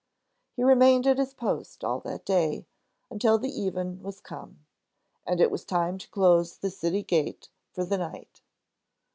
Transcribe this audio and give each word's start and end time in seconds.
He 0.55 0.63
remained 0.63 1.05
at 1.05 1.19
his 1.19 1.35
post 1.35 1.83
all 1.83 1.99
that 1.99 2.25
day, 2.25 2.65
until 3.11 3.37
the 3.37 3.51
even 3.51 4.01
was 4.01 4.19
come, 4.19 4.65
and 5.27 5.39
it 5.39 5.51
was 5.51 5.63
time 5.63 5.99
to 5.99 6.09
close 6.09 6.57
the 6.57 6.71
city 6.71 7.03
gate 7.03 7.49
for 7.71 7.85
the 7.85 7.99
night. 7.99 8.41